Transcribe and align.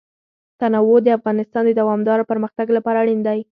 تنوع 0.59 0.97
د 1.03 1.07
افغانستان 1.17 1.63
د 1.65 1.71
دوامداره 1.79 2.27
پرمختګ 2.31 2.67
لپاره 2.77 2.97
اړین 3.03 3.19
دي. 3.27 3.39